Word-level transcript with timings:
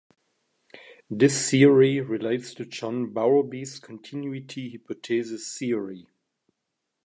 This 1.11 1.51
theory 1.51 1.99
relates 1.99 2.55
to 2.55 2.65
John 2.65 3.13
Bowlby's 3.13 3.77
Continuity 3.79 4.71
hypothesis 4.71 5.55
theory. 5.59 6.07